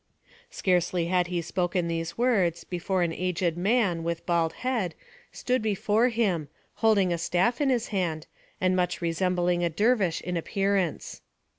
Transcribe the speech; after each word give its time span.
Scarcely 0.49 1.09
had 1.09 1.27
he 1.27 1.43
spoken 1.43 1.87
these 1.87 2.17
words, 2.17 2.63
before 2.63 3.03
an 3.03 3.13
aged 3.13 3.55
man, 3.55 4.01
with 4.03 4.25
bald 4.25 4.53
head, 4.65 4.95
stood 5.31 5.61
before 5.61 6.09
him, 6.09 6.49
holding 6.77 7.13
a 7.13 7.19
staff 7.19 7.61
in 7.61 7.69
his 7.69 7.89
hand, 7.89 8.25
and 8.59 8.75
much 8.75 8.99
resembling 8.99 9.63
a 9.63 9.69
dervish 9.69 10.19
in 10.19 10.37
appearance. 10.37 11.21